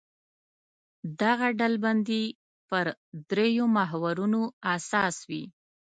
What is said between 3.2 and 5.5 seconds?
درېیو محورونو اساس وي.